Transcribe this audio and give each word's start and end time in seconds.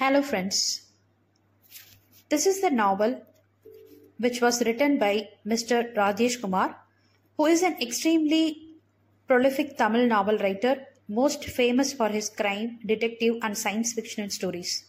Hello, 0.00 0.22
friends. 0.22 0.58
This 2.30 2.46
is 2.46 2.62
the 2.62 2.70
novel 2.70 3.20
which 4.16 4.40
was 4.40 4.64
written 4.64 4.98
by 4.98 5.28
Mr. 5.46 5.94
Rajesh 5.94 6.40
Kumar, 6.40 6.74
who 7.36 7.44
is 7.44 7.62
an 7.62 7.76
extremely 7.82 8.78
prolific 9.26 9.76
Tamil 9.76 10.06
novel 10.06 10.38
writer, 10.38 10.86
most 11.06 11.44
famous 11.44 11.92
for 11.92 12.08
his 12.08 12.30
crime, 12.30 12.78
detective, 12.86 13.34
and 13.42 13.58
science 13.58 13.92
fiction 13.92 14.30
stories. 14.30 14.86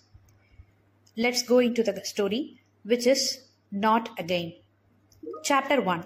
Let's 1.17 1.43
go 1.43 1.59
into 1.59 1.83
the 1.83 1.99
story, 2.05 2.61
which 2.83 3.05
is 3.05 3.41
Not 3.69 4.17
Again. 4.17 4.53
Chapter 5.43 5.81
1 5.81 6.05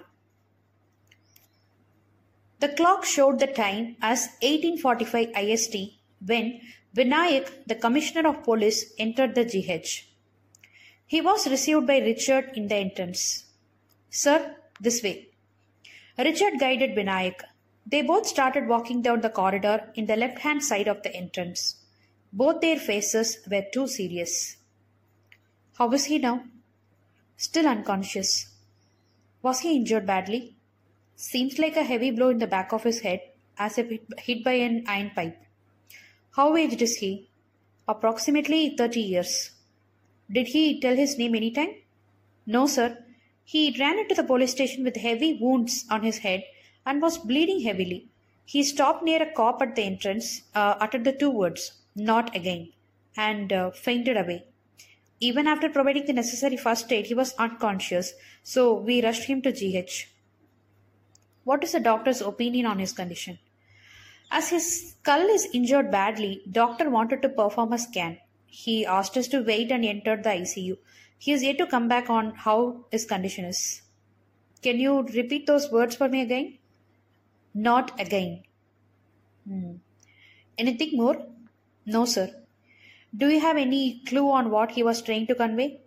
The 2.58 2.70
clock 2.70 3.04
showed 3.04 3.38
the 3.38 3.46
time 3.46 3.94
as 4.02 4.26
1845 4.42 5.28
IST 5.36 5.76
when 6.26 6.60
Vinayak, 6.96 7.66
the 7.66 7.74
Commissioner 7.74 8.26
of 8.26 8.42
Police, 8.42 8.94
entered 8.98 9.34
the 9.34 9.44
GH. 9.44 10.06
He 11.06 11.20
was 11.20 11.46
received 11.46 11.86
by 11.86 11.98
Richard 11.98 12.52
in 12.54 12.68
the 12.68 12.76
entrance. 12.76 13.44
Sir, 14.08 14.56
this 14.80 15.02
way. 15.02 15.28
Richard 16.18 16.58
guided 16.58 16.96
Vinayak. 16.96 17.42
They 17.86 18.00
both 18.00 18.26
started 18.26 18.66
walking 18.66 19.02
down 19.02 19.20
the 19.20 19.28
corridor 19.28 19.92
in 19.94 20.06
the 20.06 20.16
left 20.16 20.38
hand 20.38 20.64
side 20.64 20.88
of 20.88 21.02
the 21.02 21.14
entrance. 21.14 21.76
Both 22.32 22.62
their 22.62 22.78
faces 22.78 23.38
were 23.50 23.66
too 23.72 23.86
serious. 23.86 24.56
How 25.78 25.92
is 25.92 26.06
he 26.06 26.18
now? 26.18 26.44
Still 27.36 27.68
unconscious. 27.68 28.54
Was 29.42 29.60
he 29.60 29.76
injured 29.76 30.06
badly? 30.06 30.56
Seems 31.14 31.58
like 31.58 31.76
a 31.76 31.84
heavy 31.84 32.10
blow 32.10 32.30
in 32.30 32.38
the 32.38 32.46
back 32.46 32.72
of 32.72 32.84
his 32.84 33.00
head, 33.00 33.20
as 33.58 33.76
if 33.76 33.92
hit 34.18 34.42
by 34.42 34.52
an 34.52 34.84
iron 34.88 35.10
pipe. 35.14 35.45
How 36.36 36.54
aged 36.54 36.82
is 36.82 36.96
he? 36.96 37.30
Approximately 37.88 38.76
30 38.76 39.00
years. 39.00 39.52
Did 40.30 40.48
he 40.48 40.78
tell 40.78 40.94
his 40.94 41.16
name 41.16 41.34
any 41.34 41.50
time? 41.50 41.76
No, 42.44 42.66
sir. 42.66 42.98
He 43.42 43.74
ran 43.80 43.98
into 43.98 44.14
the 44.14 44.22
police 44.22 44.50
station 44.50 44.84
with 44.84 44.96
heavy 44.96 45.38
wounds 45.40 45.86
on 45.88 46.02
his 46.02 46.18
head 46.18 46.44
and 46.84 47.00
was 47.00 47.16
bleeding 47.16 47.60
heavily. 47.60 48.10
He 48.44 48.62
stopped 48.64 49.02
near 49.02 49.22
a 49.22 49.32
cop 49.32 49.62
at 49.62 49.76
the 49.76 49.84
entrance, 49.84 50.42
uh, 50.54 50.74
uttered 50.78 51.04
the 51.04 51.12
two 51.12 51.30
words, 51.30 51.72
not 51.94 52.36
again, 52.36 52.70
and 53.16 53.50
uh, 53.50 53.70
fainted 53.70 54.18
away. 54.18 54.44
Even 55.20 55.46
after 55.46 55.70
providing 55.70 56.04
the 56.04 56.12
necessary 56.12 56.58
first 56.58 56.92
aid, 56.92 57.06
he 57.06 57.14
was 57.14 57.32
unconscious, 57.38 58.12
so 58.42 58.74
we 58.74 59.02
rushed 59.02 59.24
him 59.24 59.40
to 59.40 59.52
GH. 59.52 60.04
What 61.44 61.64
is 61.64 61.72
the 61.72 61.80
doctor's 61.80 62.20
opinion 62.20 62.66
on 62.66 62.78
his 62.78 62.92
condition? 62.92 63.38
As 64.30 64.50
his 64.50 64.90
skull 64.90 65.22
is 65.22 65.48
injured 65.52 65.90
badly, 65.90 66.42
doctor 66.50 66.90
wanted 66.90 67.22
to 67.22 67.28
perform 67.28 67.72
a 67.72 67.78
scan. 67.78 68.18
He 68.46 68.84
asked 68.84 69.16
us 69.16 69.28
to 69.28 69.42
wait 69.42 69.70
and 69.70 69.84
entered 69.84 70.24
the 70.24 70.30
ICU. 70.30 70.78
He 71.18 71.32
is 71.32 71.42
yet 71.42 71.58
to 71.58 71.66
come 71.66 71.88
back 71.88 72.10
on 72.10 72.34
how 72.34 72.86
his 72.90 73.04
condition 73.04 73.44
is. 73.44 73.82
Can 74.62 74.80
you 74.80 75.02
repeat 75.02 75.46
those 75.46 75.70
words 75.70 75.94
for 75.96 76.08
me 76.08 76.22
again? 76.22 76.58
Not 77.54 77.98
again. 78.00 78.42
Hmm. 79.46 79.76
Anything 80.58 80.96
more? 80.96 81.26
No, 81.84 82.04
sir. 82.04 82.30
Do 83.16 83.28
you 83.28 83.40
have 83.40 83.56
any 83.56 84.02
clue 84.06 84.30
on 84.30 84.50
what 84.50 84.72
he 84.72 84.82
was 84.82 85.02
trying 85.02 85.26
to 85.28 85.34
convey? 85.34 85.80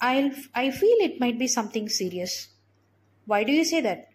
I'll, 0.00 0.30
I 0.54 0.70
feel 0.70 0.96
it 1.00 1.20
might 1.20 1.38
be 1.38 1.48
something 1.48 1.88
serious. 1.88 2.48
Why 3.24 3.44
do 3.44 3.52
you 3.52 3.64
say 3.64 3.80
that? 3.80 4.11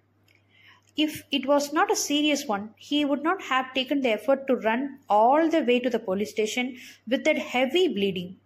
If 0.98 1.24
it 1.32 1.46
was 1.46 1.72
not 1.72 1.92
a 1.92 1.96
serious 1.96 2.48
one, 2.48 2.72
he 2.76 3.06
would 3.06 3.22
not 3.22 3.44
have 3.44 3.74
taken 3.76 4.02
the 4.02 4.14
effort 4.14 4.48
to 4.48 4.56
run 4.56 5.00
all 5.08 5.48
the 5.48 5.62
way 5.62 5.80
to 5.80 5.92
the 5.92 6.00
police 6.00 6.32
station 6.32 6.78
with 7.08 7.24
that 7.26 7.38
heavy 7.38 7.88
bleeding. 7.88 8.38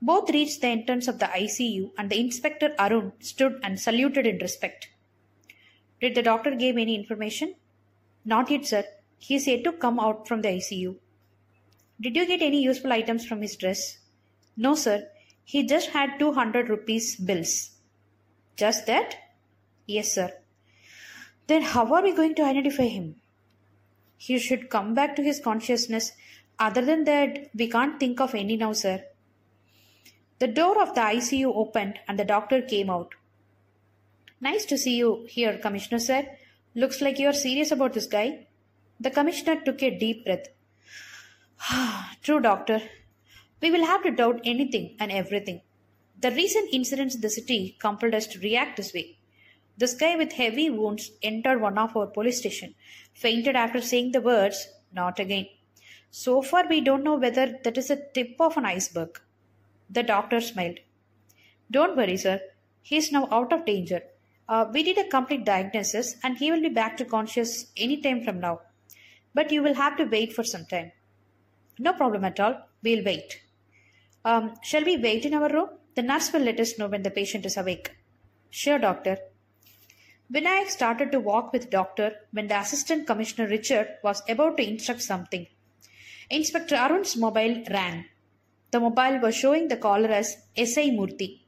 Both 0.00 0.30
reached 0.30 0.60
the 0.60 0.66
entrance 0.66 1.06
of 1.06 1.20
the 1.20 1.26
ICU 1.26 1.92
and 1.96 2.10
the 2.10 2.18
inspector 2.18 2.74
Arun 2.76 3.12
stood 3.20 3.60
and 3.62 3.78
saluted 3.78 4.26
in 4.26 4.38
respect. 4.38 4.88
Did 6.00 6.16
the 6.16 6.22
doctor 6.22 6.56
give 6.56 6.76
any 6.76 6.96
information? 6.96 7.54
Not 8.24 8.50
yet, 8.50 8.66
sir. 8.66 8.84
He 9.18 9.36
is 9.36 9.44
to 9.44 9.72
come 9.72 10.00
out 10.00 10.26
from 10.26 10.42
the 10.42 10.48
ICU. 10.48 10.96
Did 12.00 12.16
you 12.16 12.26
get 12.26 12.42
any 12.42 12.60
useful 12.60 12.92
items 12.92 13.24
from 13.24 13.42
his 13.42 13.54
dress? 13.54 13.98
No, 14.56 14.74
sir. 14.74 15.08
He 15.44 15.64
just 15.64 15.90
had 15.90 16.18
200 16.18 16.68
rupees 16.68 17.14
bills. 17.14 17.70
Just 18.56 18.86
that? 18.86 19.14
Yes, 19.86 20.12
sir. 20.12 20.32
Then 21.46 21.62
how 21.62 21.92
are 21.94 22.02
we 22.02 22.14
going 22.14 22.34
to 22.36 22.44
identify 22.44 22.84
him? 22.84 23.16
He 24.16 24.38
should 24.38 24.70
come 24.70 24.94
back 24.94 25.16
to 25.16 25.22
his 25.22 25.40
consciousness. 25.40 26.12
Other 26.58 26.84
than 26.84 27.04
that, 27.04 27.50
we 27.54 27.68
can't 27.68 27.98
think 27.98 28.20
of 28.20 28.34
any 28.34 28.56
now, 28.56 28.72
sir. 28.72 29.04
The 30.38 30.48
door 30.48 30.80
of 30.80 30.94
the 30.94 31.00
ICU 31.00 31.52
opened 31.54 31.98
and 32.06 32.18
the 32.18 32.24
doctor 32.24 32.62
came 32.62 32.90
out. 32.90 33.14
Nice 34.40 34.64
to 34.66 34.78
see 34.78 34.96
you 34.96 35.26
here, 35.28 35.58
Commissioner, 35.58 35.98
sir. 35.98 36.26
Looks 36.74 37.00
like 37.00 37.18
you 37.18 37.28
are 37.28 37.32
serious 37.32 37.70
about 37.70 37.92
this 37.92 38.06
guy. 38.06 38.46
The 38.98 39.10
Commissioner 39.10 39.60
took 39.60 39.82
a 39.82 39.96
deep 39.96 40.24
breath. 40.24 40.48
True, 42.22 42.40
Doctor. 42.40 42.80
We 43.60 43.70
will 43.70 43.86
have 43.86 44.02
to 44.02 44.10
doubt 44.10 44.40
anything 44.44 44.96
and 44.98 45.12
everything. 45.12 45.60
The 46.20 46.30
recent 46.30 46.72
incidents 46.72 47.14
in 47.14 47.20
the 47.20 47.30
city 47.30 47.76
compelled 47.78 48.14
us 48.14 48.26
to 48.28 48.40
react 48.40 48.76
this 48.76 48.92
way. 48.92 49.18
This 49.82 49.94
guy 49.94 50.14
with 50.14 50.34
heavy 50.34 50.70
wounds 50.70 51.10
entered 51.24 51.60
one 51.60 51.76
of 51.76 51.96
our 51.96 52.06
police 52.06 52.38
station, 52.38 52.76
fainted 53.14 53.56
after 53.56 53.80
saying 53.80 54.12
the 54.12 54.20
words, 54.20 54.68
not 54.92 55.18
again. 55.18 55.48
So 56.12 56.40
far, 56.40 56.68
we 56.68 56.80
don't 56.80 57.02
know 57.02 57.16
whether 57.16 57.58
that 57.64 57.76
is 57.76 57.90
a 57.90 57.98
tip 58.14 58.36
of 58.38 58.56
an 58.56 58.64
iceberg. 58.64 59.20
The 59.90 60.04
doctor 60.04 60.40
smiled. 60.40 60.78
Don't 61.68 61.96
worry, 61.96 62.16
sir. 62.16 62.38
He 62.80 62.96
is 62.96 63.10
now 63.10 63.26
out 63.32 63.52
of 63.52 63.64
danger. 63.66 64.02
Uh, 64.48 64.66
we 64.72 64.84
did 64.84 64.98
a 64.98 65.08
complete 65.08 65.44
diagnosis 65.44 66.14
and 66.22 66.38
he 66.38 66.52
will 66.52 66.62
be 66.62 66.68
back 66.68 66.96
to 66.98 67.04
conscious 67.04 67.72
any 67.76 68.00
time 68.00 68.22
from 68.22 68.38
now. 68.38 68.60
But 69.34 69.50
you 69.50 69.64
will 69.64 69.74
have 69.74 69.96
to 69.96 70.04
wait 70.04 70.32
for 70.32 70.44
some 70.44 70.66
time. 70.66 70.92
No 71.80 71.92
problem 71.92 72.24
at 72.24 72.38
all. 72.38 72.54
We'll 72.84 73.04
wait. 73.04 73.40
Um, 74.24 74.54
shall 74.62 74.84
we 74.84 74.96
wait 74.96 75.24
in 75.24 75.34
our 75.34 75.52
room? 75.52 75.70
The 75.96 76.02
nurse 76.02 76.32
will 76.32 76.42
let 76.42 76.60
us 76.60 76.78
know 76.78 76.86
when 76.86 77.02
the 77.02 77.10
patient 77.10 77.44
is 77.46 77.56
awake. 77.56 77.90
Sure, 78.48 78.78
doctor. 78.78 79.18
Vinayak 80.30 80.68
started 80.70 81.12
to 81.12 81.20
walk 81.20 81.52
with 81.52 81.70
doctor 81.70 82.14
when 82.32 82.48
the 82.48 82.58
assistant 82.58 83.06
commissioner 83.06 83.48
Richard 83.48 83.88
was 84.02 84.22
about 84.28 84.56
to 84.56 84.68
instruct 84.68 85.02
something. 85.02 85.46
Inspector 86.30 86.74
Arun's 86.74 87.16
mobile 87.16 87.62
rang. 87.70 88.06
The 88.70 88.80
mobile 88.80 89.18
was 89.20 89.34
showing 89.34 89.68
the 89.68 89.76
caller 89.76 90.08
as 90.08 90.36
S.I. 90.56 90.90
Murthy. 90.90 91.40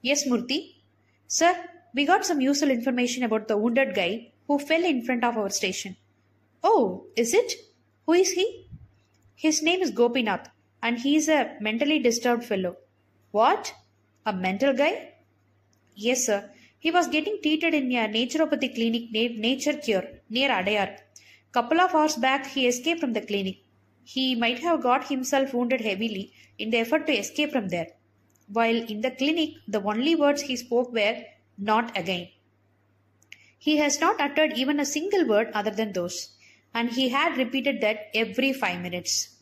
Yes, 0.00 0.26
Murthy. 0.26 0.76
Sir, 1.26 1.54
we 1.94 2.06
got 2.06 2.24
some 2.24 2.40
useful 2.40 2.70
information 2.70 3.24
about 3.24 3.48
the 3.48 3.58
wounded 3.58 3.94
guy 3.94 4.32
who 4.46 4.58
fell 4.58 4.84
in 4.84 5.04
front 5.04 5.22
of 5.22 5.36
our 5.36 5.50
station. 5.50 5.96
Oh, 6.64 7.06
is 7.16 7.34
it? 7.34 7.52
Who 8.06 8.14
is 8.14 8.32
he? 8.32 8.66
His 9.34 9.62
name 9.62 9.80
is 9.80 9.90
Gopinath, 9.90 10.48
and 10.82 10.98
he 10.98 11.16
is 11.16 11.28
a 11.28 11.56
mentally 11.60 11.98
disturbed 11.98 12.44
fellow. 12.44 12.76
What? 13.30 13.74
A 14.24 14.32
mental 14.32 14.72
guy? 14.72 15.12
Yes, 15.94 16.26
sir. 16.26 16.50
He 16.80 16.90
was 16.90 17.08
getting 17.08 17.36
treated 17.42 17.74
in 17.74 17.92
a 17.92 18.08
naturopathy 18.08 18.74
clinic 18.74 19.10
named 19.12 19.38
Nature 19.38 19.74
Cure 19.74 20.04
near 20.30 20.48
Adyar. 20.48 20.96
Couple 21.52 21.78
of 21.78 21.94
hours 21.94 22.16
back, 22.16 22.46
he 22.46 22.66
escaped 22.66 23.00
from 23.00 23.12
the 23.12 23.20
clinic. 23.20 23.58
He 24.02 24.34
might 24.34 24.60
have 24.60 24.82
got 24.82 25.08
himself 25.08 25.52
wounded 25.52 25.82
heavily 25.82 26.32
in 26.58 26.70
the 26.70 26.78
effort 26.78 27.06
to 27.06 27.12
escape 27.12 27.52
from 27.52 27.68
there. 27.68 27.88
While 28.48 28.76
in 28.76 29.02
the 29.02 29.10
clinic, 29.10 29.50
the 29.68 29.82
only 29.82 30.14
words 30.14 30.40
he 30.40 30.56
spoke 30.56 30.90
were, 30.90 31.18
not 31.58 31.96
again. 31.98 32.28
He 33.58 33.76
has 33.76 34.00
not 34.00 34.18
uttered 34.18 34.54
even 34.56 34.80
a 34.80 34.86
single 34.86 35.28
word 35.28 35.50
other 35.52 35.70
than 35.70 35.92
those, 35.92 36.30
and 36.72 36.90
he 36.90 37.10
had 37.10 37.36
repeated 37.36 37.82
that 37.82 38.06
every 38.14 38.54
five 38.54 38.80
minutes. 38.80 39.36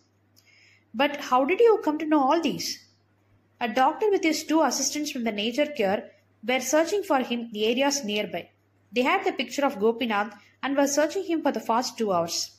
But 0.93 1.21
how 1.27 1.45
did 1.45 1.61
you 1.61 1.81
come 1.85 1.99
to 1.99 2.07
know 2.07 2.21
all 2.21 2.41
these? 2.41 2.85
A 3.61 3.69
doctor 3.69 4.11
with 4.11 4.25
his 4.25 4.43
two 4.43 4.63
assistants 4.63 5.13
from 5.13 5.23
the 5.23 5.31
nature 5.31 5.67
cure 5.67 6.03
were 6.47 6.61
searching 6.61 7.03
for 7.03 7.21
him 7.21 7.41
in 7.41 7.53
the 7.53 7.67
areas 7.67 8.05
nearby. 8.05 8.51
They 8.93 9.03
had 9.03 9.25
the 9.25 9.33
picture 9.33 9.65
of 9.65 9.81
Gopinath 9.81 10.35
and 10.63 10.77
were 10.77 10.87
searching 10.87 11.25
him 11.25 11.43
for 11.43 11.53
the 11.53 11.61
past 11.61 11.99
two 11.99 12.13
hours. 12.13 12.57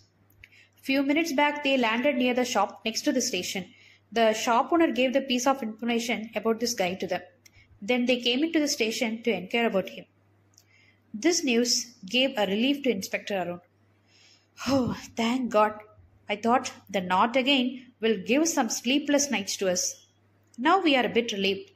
Few 0.82 1.04
minutes 1.04 1.34
back, 1.34 1.64
they 1.64 1.78
landed 1.78 2.16
near 2.16 2.34
the 2.34 2.46
shop 2.46 2.82
next 2.86 3.02
to 3.02 3.12
the 3.12 3.22
station. 3.22 3.66
The 4.12 4.34
shop 4.34 4.72
owner 4.72 4.92
gave 4.92 5.14
the 5.14 5.22
piece 5.22 5.46
of 5.46 5.62
information 5.62 6.30
about 6.36 6.60
this 6.60 6.74
guy 6.74 6.96
to 6.96 7.08
them. 7.08 7.22
Then 7.82 8.06
they 8.06 8.20
came 8.22 8.44
into 8.44 8.60
the 8.60 8.68
station 8.68 9.24
to 9.24 9.32
inquire 9.32 9.68
about 9.68 9.90
him. 9.90 10.06
This 11.14 11.44
news 11.44 11.96
gave 12.06 12.38
a 12.38 12.46
relief 12.46 12.84
to 12.84 12.92
Inspector 12.92 13.34
Arun. 13.34 13.62
Oh, 14.68 14.98
thank 15.16 15.52
God. 15.52 15.80
I 16.28 16.36
thought 16.36 16.72
the 16.90 17.02
not 17.02 17.36
again 17.36 17.94
will 18.00 18.18
give 18.26 18.48
some 18.48 18.70
sleepless 18.70 19.32
nights 19.32 19.58
to 19.58 19.70
us. 19.70 20.06
Now 20.58 20.82
we 20.82 20.96
are 20.96 21.06
a 21.06 21.10
bit 21.10 21.32
relieved. 21.32 21.72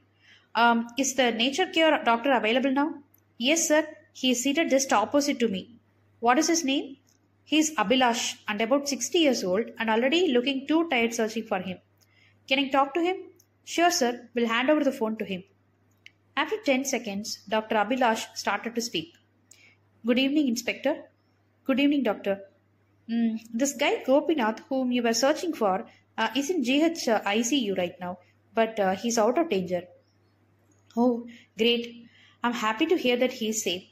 Um, 0.55 0.88
is 0.97 1.15
the 1.15 1.31
nature 1.31 1.65
cure 1.65 2.03
doctor 2.03 2.31
available 2.31 2.71
now? 2.71 2.95
Yes, 3.38 3.67
sir. 3.67 3.88
He 4.13 4.31
is 4.31 4.44
seated 4.44 4.69
just 4.69 4.94
opposite 4.94 5.39
to 5.39 5.47
me. 5.47 5.75
What 6.19 6.38
is 6.38 6.47
his 6.47 6.63
name? 6.63 6.97
He 7.44 7.57
is 7.57 7.73
Abhilash 7.75 8.38
and 8.47 8.61
about 8.61 8.88
60 8.88 9.17
years 9.17 9.44
old 9.44 9.71
and 9.79 9.89
already 9.89 10.31
looking 10.31 10.67
too 10.67 10.88
tired 10.89 11.13
searching 11.13 11.44
for 11.44 11.59
him. 11.59 11.79
Can 12.47 12.59
I 12.59 12.69
talk 12.69 12.94
to 12.94 13.01
him? 13.01 13.17
Sure, 13.63 13.91
sir. 13.91 14.29
We'll 14.33 14.47
hand 14.47 14.69
over 14.69 14.83
the 14.83 14.91
phone 14.91 15.17
to 15.17 15.25
him. 15.25 15.44
After 16.35 16.57
10 16.63 16.85
seconds, 16.85 17.39
Dr. 17.49 17.75
Abhilash 17.75 18.25
started 18.35 18.75
to 18.75 18.81
speak. 18.81 19.13
Good 20.06 20.19
evening, 20.19 20.47
Inspector. 20.47 21.03
Good 21.65 21.79
evening, 21.79 22.03
Doctor. 22.03 22.41
Mm, 23.09 23.39
this 23.53 23.73
guy 23.73 24.03
Gopinath, 24.06 24.61
whom 24.69 24.91
you 24.91 25.03
were 25.03 25.13
searching 25.13 25.53
for, 25.53 25.85
uh, 26.17 26.29
is 26.35 26.49
in 26.49 26.61
GH 26.61 27.07
uh, 27.07 27.21
ICU 27.21 27.77
right 27.77 27.99
now, 27.99 28.17
but 28.53 28.79
uh, 28.79 28.95
he's 28.95 29.17
out 29.17 29.38
of 29.38 29.49
danger. 29.49 29.83
Oh, 30.95 31.28
great. 31.57 32.07
I'm 32.44 32.54
happy 32.54 32.86
to 32.88 32.98
hear 32.98 33.18
that 33.18 33.34
he 33.34 33.50
is 33.50 33.63
safe. 33.63 33.84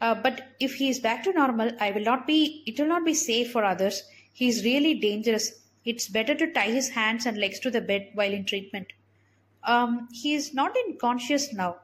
Uh, 0.00 0.14
but 0.14 0.48
if 0.60 0.74
he 0.76 0.88
is 0.88 1.00
back 1.00 1.24
to 1.24 1.32
normal, 1.32 1.72
I 1.80 1.90
will 1.90 2.02
not 2.02 2.26
be, 2.26 2.62
it 2.66 2.78
will 2.78 2.86
not 2.86 3.04
be 3.04 3.14
safe 3.14 3.50
for 3.50 3.64
others. 3.64 4.02
He 4.32 4.48
is 4.48 4.64
really 4.64 4.94
dangerous. 4.94 5.60
It's 5.84 6.08
better 6.08 6.34
to 6.34 6.52
tie 6.52 6.70
his 6.70 6.90
hands 6.90 7.26
and 7.26 7.36
legs 7.38 7.58
to 7.60 7.70
the 7.70 7.80
bed 7.80 8.10
while 8.14 8.32
in 8.32 8.44
treatment. 8.44 8.92
Um, 9.64 10.08
he 10.12 10.34
is 10.34 10.54
not 10.54 10.76
in 10.76 10.98
conscious 10.98 11.52
now. 11.52 11.76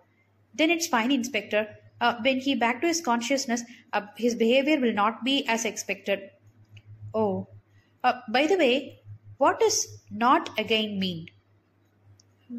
Then 0.55 0.71
it's 0.71 0.87
fine, 0.87 1.13
Inspector. 1.13 1.77
Uh, 2.01 2.17
when 2.23 2.41
he 2.41 2.55
back 2.55 2.81
to 2.83 2.87
his 2.87 3.01
consciousness, 3.01 3.63
uh, 3.93 4.07
his 4.17 4.35
behavior 4.35 4.79
will 4.81 4.93
not 4.93 5.25
be 5.25 5.47
as 5.49 5.65
expected. 5.65 6.31
Oh, 7.15 7.49
uh, 8.05 8.21
by 8.29 8.47
the 8.47 8.57
way, 8.59 9.01
what 9.39 9.61
does 9.61 10.03
not 10.11 10.51
again 10.59 10.99
mean? 10.99 11.29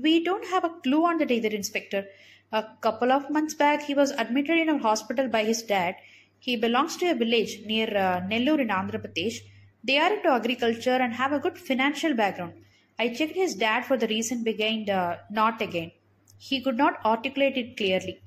We 0.01 0.23
don't 0.23 0.45
have 0.47 0.63
a 0.63 0.73
clue 0.83 1.05
on 1.05 1.17
that 1.19 1.31
either, 1.31 1.49
Inspector. 1.49 2.05
A 2.51 2.63
couple 2.81 3.11
of 3.11 3.29
months 3.29 3.53
back, 3.53 3.83
he 3.83 3.93
was 3.93 4.11
admitted 4.11 4.57
in 4.57 4.69
a 4.69 4.77
hospital 4.77 5.27
by 5.27 5.43
his 5.43 5.63
dad. 5.63 5.95
He 6.39 6.55
belongs 6.55 6.97
to 6.97 7.11
a 7.11 7.15
village 7.15 7.61
near 7.65 7.87
uh, 7.87 8.21
Nellore 8.21 8.59
in 8.59 8.67
Andhra 8.69 9.01
Pradesh. 9.01 9.39
They 9.83 9.97
are 9.97 10.13
into 10.13 10.29
agriculture 10.29 10.97
and 11.05 11.13
have 11.13 11.31
a 11.31 11.39
good 11.39 11.57
financial 11.57 12.13
background. 12.13 12.53
I 12.97 13.09
checked 13.09 13.35
his 13.35 13.55
dad 13.55 13.85
for 13.85 13.97
the 13.97 14.07
reason 14.07 14.43
behind 14.43 14.89
uh, 14.89 15.17
not 15.29 15.61
again. 15.61 15.91
He 16.37 16.61
could 16.61 16.77
not 16.77 16.99
articulate 17.05 17.57
it 17.57 17.77
clearly. 17.77 18.21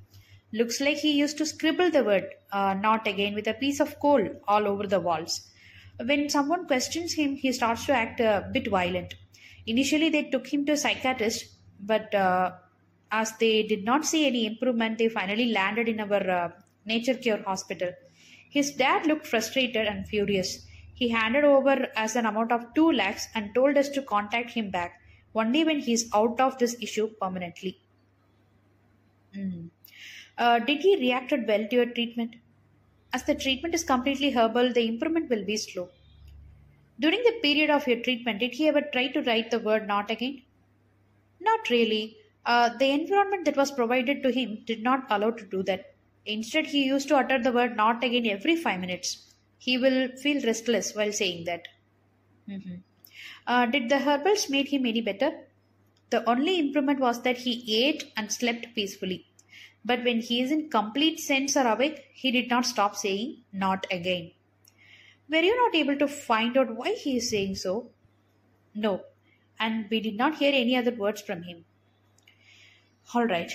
Looks 0.51 0.81
like 0.81 0.97
he 0.97 1.11
used 1.11 1.37
to 1.37 1.45
scribble 1.45 1.91
the 1.91 2.03
word 2.03 2.25
uh, 2.51 2.73
not 2.73 3.07
again 3.07 3.35
with 3.35 3.47
a 3.47 3.53
piece 3.53 3.79
of 3.79 3.99
coal 3.99 4.27
all 4.47 4.67
over 4.67 4.87
the 4.87 4.99
walls. 4.99 5.47
When 6.03 6.29
someone 6.29 6.65
questions 6.65 7.13
him, 7.13 7.35
he 7.35 7.51
starts 7.51 7.85
to 7.85 7.93
act 7.93 8.19
a 8.19 8.49
bit 8.51 8.67
violent. 8.67 9.13
Initially, 9.67 10.09
they 10.09 10.23
took 10.23 10.47
him 10.47 10.65
to 10.65 10.71
a 10.71 10.77
psychiatrist, 10.77 11.45
but 11.79 12.13
uh, 12.13 12.51
as 13.11 13.35
they 13.37 13.63
did 13.63 13.83
not 13.83 14.05
see 14.05 14.27
any 14.27 14.45
improvement, 14.45 14.97
they 14.97 15.09
finally 15.09 15.51
landed 15.51 15.87
in 15.87 15.99
our 15.99 16.29
uh, 16.29 16.51
Nature 16.85 17.15
Cure 17.15 17.41
hospital. 17.43 17.91
His 18.49 18.71
dad 18.71 19.05
looked 19.05 19.27
frustrated 19.27 19.87
and 19.87 20.07
furious. 20.07 20.65
He 20.93 21.09
handed 21.09 21.43
over 21.43 21.87
as 21.95 22.15
an 22.15 22.25
amount 22.25 22.51
of 22.51 22.73
2 22.73 22.91
lakhs 22.91 23.27
and 23.35 23.53
told 23.55 23.77
us 23.77 23.89
to 23.89 24.01
contact 24.01 24.51
him 24.51 24.69
back 24.69 24.99
only 25.35 25.63
when 25.63 25.79
he 25.79 25.93
is 25.93 26.09
out 26.13 26.39
of 26.41 26.57
this 26.57 26.75
issue 26.81 27.07
permanently. 27.21 27.79
Mm. 29.35 29.69
Uh, 30.37 30.59
did 30.59 30.81
he 30.81 30.95
reacted 30.95 31.47
well 31.47 31.67
to 31.67 31.75
your 31.75 31.85
treatment? 31.85 32.35
As 33.13 33.23
the 33.23 33.35
treatment 33.35 33.75
is 33.75 33.83
completely 33.83 34.31
herbal, 34.31 34.73
the 34.73 34.87
improvement 34.87 35.29
will 35.29 35.45
be 35.45 35.57
slow. 35.57 35.89
During 36.99 37.23
the 37.23 37.39
period 37.41 37.69
of 37.69 37.87
your 37.87 38.01
treatment, 38.01 38.39
did 38.39 38.53
he 38.53 38.67
ever 38.67 38.81
try 38.81 39.07
to 39.07 39.21
write 39.21 39.51
the 39.51 39.59
word 39.59 39.87
not 39.87 40.11
again? 40.11 40.41
Not 41.39 41.69
really. 41.69 42.17
Uh, 42.45 42.69
the 42.77 42.89
environment 42.91 43.45
that 43.45 43.57
was 43.57 43.71
provided 43.71 44.23
to 44.23 44.31
him 44.31 44.63
did 44.65 44.81
not 44.81 45.05
allow 45.09 45.31
to 45.31 45.45
do 45.45 45.63
that. 45.63 45.93
Instead, 46.25 46.67
he 46.67 46.85
used 46.85 47.07
to 47.09 47.17
utter 47.17 47.41
the 47.41 47.51
word 47.51 47.75
not 47.75 48.03
again 48.03 48.25
every 48.27 48.55
five 48.55 48.79
minutes. 48.79 49.33
He 49.57 49.77
will 49.77 50.09
feel 50.17 50.43
restless 50.45 50.93
while 50.93 51.11
saying 51.11 51.45
that. 51.45 51.67
Mm-hmm. 52.47 52.75
Uh, 53.47 53.65
did 53.65 53.89
the 53.89 53.99
herbals 53.99 54.49
made 54.49 54.67
him 54.67 54.85
any 54.85 55.01
better? 55.01 55.31
The 56.09 56.27
only 56.29 56.59
improvement 56.59 56.99
was 56.99 57.21
that 57.21 57.37
he 57.37 57.85
ate 57.85 58.11
and 58.17 58.31
slept 58.31 58.73
peacefully. 58.73 59.27
But 59.85 60.03
when 60.03 60.21
he 60.21 60.41
is 60.41 60.51
in 60.51 60.69
complete 60.69 61.19
sense 61.19 61.55
or 61.55 61.67
awake, 61.67 62.05
he 62.13 62.31
did 62.31 62.49
not 62.49 62.65
stop 62.65 62.95
saying 62.95 63.43
not 63.53 63.85
again. 63.91 64.31
Were 65.29 65.41
you 65.41 65.55
not 65.55 65.75
able 65.75 65.95
to 65.97 66.07
find 66.07 66.57
out 66.57 66.75
why 66.75 66.93
he 66.93 67.17
is 67.17 67.29
saying 67.29 67.55
so? 67.55 67.91
No, 68.73 69.01
and 69.59 69.89
we 69.89 69.99
did 69.99 70.15
not 70.15 70.35
hear 70.35 70.53
any 70.53 70.75
other 70.75 70.91
words 70.91 71.21
from 71.21 71.43
him. 71.43 71.65
All 73.13 73.25
right. 73.25 73.51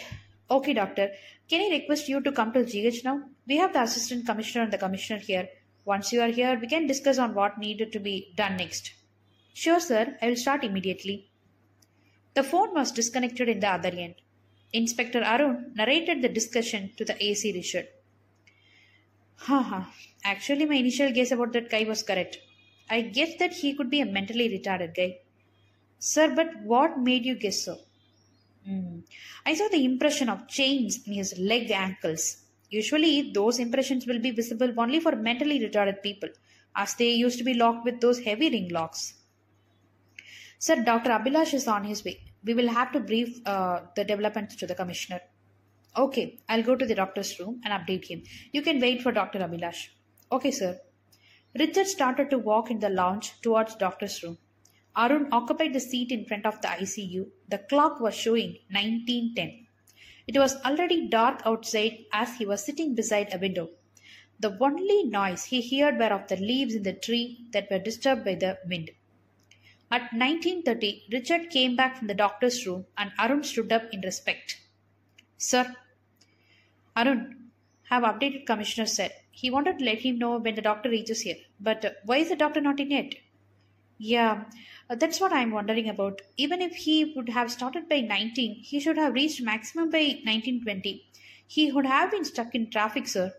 Okay, 0.50 0.74
doctor. 0.74 1.10
Can 1.48 1.60
I 1.60 1.76
request 1.76 2.08
you 2.08 2.20
to 2.20 2.32
come 2.32 2.52
to 2.52 2.64
GH 2.64 3.04
now? 3.04 3.22
We 3.46 3.56
have 3.56 3.72
the 3.72 3.82
assistant 3.82 4.26
commissioner 4.26 4.64
and 4.64 4.72
the 4.72 4.78
commissioner 4.78 5.18
here. 5.18 5.48
Once 5.84 6.12
you 6.12 6.20
are 6.20 6.28
here, 6.28 6.58
we 6.60 6.66
can 6.66 6.86
discuss 6.86 7.18
on 7.18 7.34
what 7.34 7.58
needed 7.58 7.92
to 7.92 7.98
be 7.98 8.32
done 8.36 8.56
next. 8.56 8.92
Sure, 9.52 9.80
sir. 9.80 10.16
I 10.20 10.28
will 10.28 10.36
start 10.36 10.64
immediately. 10.64 11.30
The 12.34 12.42
phone 12.42 12.74
was 12.74 12.90
disconnected 12.90 13.48
in 13.48 13.60
the 13.60 13.68
other 13.68 13.90
end. 13.90 14.16
Inspector 14.72 15.22
Arun 15.22 15.72
narrated 15.76 16.20
the 16.20 16.28
discussion 16.28 16.90
to 16.96 17.04
the 17.04 17.22
AC 17.24 17.52
Richard. 17.52 17.88
Haha. 19.36 19.84
Actually, 20.24 20.64
my 20.64 20.74
initial 20.76 21.12
guess 21.12 21.30
about 21.30 21.52
that 21.52 21.70
guy 21.70 21.84
was 21.84 22.02
correct. 22.02 22.38
I 22.90 23.02
guessed 23.02 23.38
that 23.38 23.52
he 23.52 23.74
could 23.74 23.90
be 23.90 24.00
a 24.00 24.06
mentally 24.06 24.48
retarded 24.48 24.96
guy. 24.96 25.18
Sir, 25.98 26.34
but 26.34 26.48
what 26.62 26.98
made 26.98 27.24
you 27.24 27.34
guess 27.34 27.64
so? 27.64 27.78
Mm. 28.68 29.02
I 29.46 29.54
saw 29.54 29.68
the 29.68 29.84
impression 29.84 30.28
of 30.28 30.48
chains 30.48 31.06
in 31.06 31.14
his 31.14 31.38
leg 31.38 31.70
ankles. 31.70 32.38
Usually, 32.70 33.32
those 33.32 33.58
impressions 33.58 34.06
will 34.06 34.18
be 34.18 34.30
visible 34.30 34.72
only 34.78 35.00
for 35.00 35.14
mentally 35.16 35.60
retarded 35.60 36.02
people, 36.02 36.30
as 36.74 36.94
they 36.94 37.10
used 37.10 37.38
to 37.38 37.44
be 37.44 37.54
locked 37.54 37.84
with 37.84 38.00
those 38.00 38.20
heavy 38.20 38.50
ring 38.50 38.68
locks. 38.68 39.14
Sir, 40.58 40.82
Dr. 40.82 41.10
Abhilash 41.10 41.52
is 41.52 41.68
on 41.68 41.84
his 41.84 42.04
way. 42.04 42.20
We 42.42 42.54
will 42.54 42.68
have 42.68 42.92
to 42.92 43.00
brief 43.00 43.38
uh, 43.46 43.80
the 43.96 44.04
developments 44.04 44.56
to 44.56 44.66
the 44.66 44.74
commissioner. 44.74 45.20
Okay, 45.96 46.40
I'll 46.48 46.62
go 46.62 46.74
to 46.74 46.86
the 46.86 46.94
doctor's 46.94 47.38
room 47.38 47.60
and 47.64 47.72
update 47.72 48.06
him. 48.06 48.22
You 48.52 48.62
can 48.62 48.80
wait 48.80 49.02
for 49.02 49.12
Dr. 49.12 49.40
Abhilash. 49.40 49.88
Okay, 50.32 50.50
sir. 50.50 50.80
Richard 51.56 51.86
started 51.86 52.30
to 52.30 52.38
walk 52.38 52.70
in 52.70 52.80
the 52.80 52.88
lounge 52.88 53.40
towards 53.42 53.76
doctor's 53.76 54.22
room. 54.22 54.38
Arun 54.96 55.28
occupied 55.32 55.72
the 55.72 55.80
seat 55.80 56.12
in 56.12 56.24
front 56.24 56.46
of 56.46 56.60
the 56.62 56.68
ICU. 56.68 57.30
The 57.48 57.58
clock 57.58 58.00
was 58.00 58.14
showing 58.14 58.58
1910. 58.70 59.66
It 60.26 60.38
was 60.38 60.56
already 60.62 61.08
dark 61.08 61.42
outside 61.44 62.04
as 62.12 62.36
he 62.36 62.46
was 62.46 62.64
sitting 62.64 62.94
beside 62.94 63.34
a 63.34 63.38
window. 63.38 63.70
The 64.40 64.56
only 64.60 65.04
noise 65.04 65.46
he 65.46 65.78
heard 65.78 65.98
were 65.98 66.12
of 66.12 66.28
the 66.28 66.36
leaves 66.36 66.74
in 66.74 66.82
the 66.82 66.92
tree 66.92 67.46
that 67.52 67.70
were 67.70 67.78
disturbed 67.78 68.24
by 68.24 68.34
the 68.34 68.58
wind. 68.66 68.90
At 69.90 70.12
1930, 70.12 71.06
Richard 71.12 71.50
came 71.50 71.76
back 71.76 71.96
from 71.96 72.06
the 72.08 72.14
doctor's 72.14 72.66
room 72.66 72.86
and 72.96 73.12
Arun 73.18 73.44
stood 73.44 73.72
up 73.72 73.92
in 73.92 74.00
respect. 74.00 74.60
Sir, 75.36 75.74
Arun, 76.96 77.50
have 77.90 78.02
updated 78.02 78.46
Commissioner 78.46 78.86
said. 78.86 79.12
He 79.30 79.50
wanted 79.50 79.78
to 79.78 79.84
let 79.84 79.98
him 80.00 80.18
know 80.18 80.38
when 80.38 80.54
the 80.54 80.62
doctor 80.62 80.88
reaches 80.88 81.20
here. 81.22 81.36
But 81.60 81.84
uh, 81.84 81.90
why 82.04 82.18
is 82.18 82.28
the 82.28 82.36
doctor 82.36 82.60
not 82.60 82.80
in 82.80 82.90
yet? 82.90 83.14
Yeah, 83.98 84.44
uh, 84.88 84.94
that's 84.94 85.20
what 85.20 85.32
I'm 85.32 85.50
wondering 85.50 85.88
about. 85.88 86.22
Even 86.36 86.60
if 86.62 86.74
he 86.76 87.12
would 87.16 87.28
have 87.30 87.50
started 87.50 87.88
by 87.88 88.00
19, 88.00 88.54
he 88.62 88.78
should 88.78 88.96
have 88.96 89.14
reached 89.14 89.42
maximum 89.42 89.90
by 89.90 90.20
1920. 90.24 91.08
He 91.46 91.72
would 91.72 91.86
have 91.86 92.12
been 92.12 92.24
stuck 92.24 92.54
in 92.54 92.70
traffic, 92.70 93.08
sir. 93.08 93.34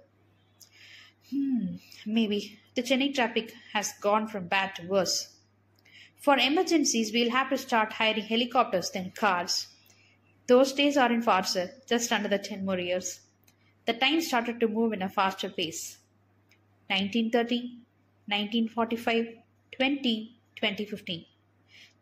Hmm, 1.29 1.75
maybe. 2.05 2.59
The 2.75 2.81
Chennai 2.83 3.13
traffic 3.13 3.53
has 3.73 3.93
gone 4.01 4.27
from 4.27 4.47
bad 4.47 4.75
to 4.75 4.87
worse. 4.87 5.35
For 6.17 6.37
emergencies, 6.37 7.13
we'll 7.13 7.31
have 7.31 7.49
to 7.51 7.57
start 7.57 7.93
hiring 7.93 8.25
helicopters 8.25 8.91
than 8.91 9.11
cars. 9.11 9.67
Those 10.47 10.73
days 10.73 10.97
are 10.97 11.11
in 11.11 11.21
far, 11.21 11.43
sir, 11.43 11.73
just 11.87 12.11
another 12.11 12.37
10 12.39 12.65
more 12.65 12.79
years. 12.79 13.21
The 13.85 13.93
time 13.93 14.21
started 14.21 14.59
to 14.61 14.67
move 14.67 14.93
in 14.93 15.01
a 15.01 15.09
faster 15.09 15.49
pace. 15.49 15.99
1930, 16.89 17.79
1945, 18.27 19.27
20, 19.77 20.37
2015. 20.55 21.25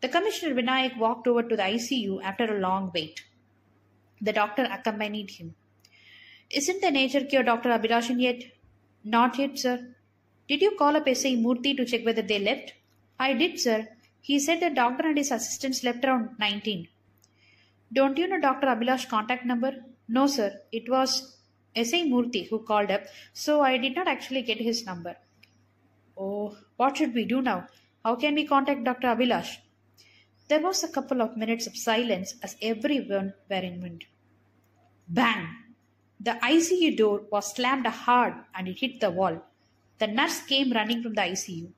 The 0.02 0.10
Commissioner 0.10 0.56
Vinayak 0.56 0.98
walked 0.98 1.28
over 1.28 1.44
to 1.44 1.56
the 1.56 1.64
ICU 1.64 2.22
after 2.24 2.46
a 2.46 2.60
long 2.60 2.92
wait. 2.94 3.24
The 4.22 4.34
doctor 4.34 4.64
accompanied 4.64 5.32
him. 5.32 5.56
Isn't 6.50 6.82
the 6.82 6.92
nature 6.92 7.22
cure 7.22 7.44
Dr. 7.44 7.70
Abhilash 7.70 8.10
in 8.10 8.20
yet? 8.20 8.44
Not 9.04 9.38
yet, 9.40 9.58
sir. 9.58 9.96
Did 10.48 10.62
you 10.62 10.76
call 10.78 10.96
up 10.96 11.08
SI 11.08 11.38
Murthy 11.38 11.76
to 11.78 11.86
check 11.86 12.06
whether 12.06 12.22
they 12.22 12.40
left? 12.40 12.74
I 13.20 13.34
did, 13.34 13.60
sir. 13.60 13.88
He 14.22 14.40
said 14.40 14.60
the 14.60 14.70
doctor 14.70 15.08
and 15.08 15.18
his 15.18 15.32
assistants 15.32 15.84
left 15.84 16.06
around 16.06 16.38
19. 16.40 16.88
Don't 17.92 18.18
you 18.18 18.28
know 18.28 18.40
Dr. 18.40 18.68
Abhilash's 18.68 19.06
contact 19.06 19.46
number? 19.46 19.74
No, 20.08 20.28
sir. 20.28 20.62
It 20.72 20.90
was 20.90 21.38
S.I. 21.76 22.04
Murthy 22.04 22.48
who 22.50 22.60
called 22.60 22.92
up, 22.92 23.04
so 23.34 23.62
I 23.62 23.78
did 23.78 23.96
not 23.96 24.08
actually 24.08 24.42
get 24.42 24.60
his 24.60 24.86
number. 24.86 25.16
Oh, 26.18 26.58
what 26.78 26.98
should 26.98 27.14
we 27.14 27.26
do 27.26 27.42
now? 27.42 27.68
How 28.04 28.16
can 28.16 28.36
we 28.36 28.46
contact 28.46 28.84
Dr. 28.84 29.08
Abhilash? 29.08 29.58
There 30.50 30.62
was 30.62 30.84
a 30.84 30.90
couple 30.90 31.22
of 31.22 31.38
minutes 31.38 31.68
of 31.68 31.78
silence 31.78 32.36
as 32.44 32.58
everyone 32.62 33.34
were 33.50 33.56
in 33.56 33.82
wind. 33.82 34.06
Bang! 35.08 35.48
The 36.20 36.32
ICU 36.32 36.98
door 36.98 37.24
was 37.32 37.56
slammed 37.56 37.88
hard 37.88 38.34
and 38.54 38.68
it 38.68 38.80
hit 38.80 39.00
the 39.00 39.10
wall. 39.10 39.42
The 40.00 40.08
nurse 40.08 40.42
came 40.42 40.74
running 40.74 41.02
from 41.02 41.14
the 41.14 41.22
ICU. 41.22 41.72